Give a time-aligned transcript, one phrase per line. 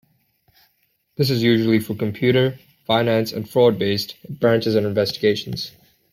[1.17, 2.57] This is usually for computer,
[2.87, 5.73] finance and fraud based branches and investigations.